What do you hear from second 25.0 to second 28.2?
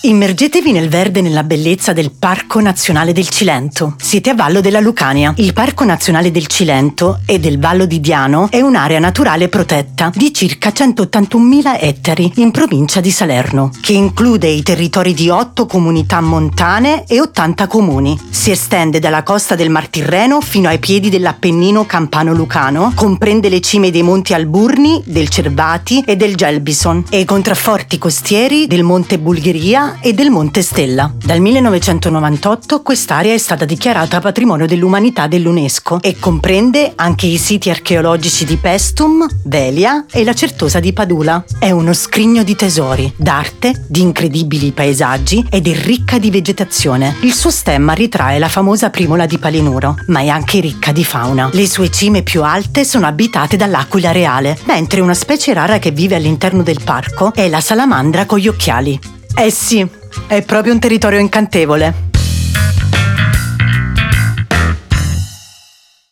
del Cervati e del Gelbison e i contrafforti